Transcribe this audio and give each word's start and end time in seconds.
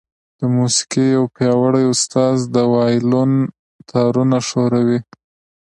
د 0.39 0.41
موسيقۍ 0.55 1.05
يو 1.15 1.23
پياوړی 1.35 1.83
استاد 1.93 2.35
د 2.55 2.55
وايلون 2.73 3.31
تارونه 3.89 4.37
ښوروي. 4.47 4.99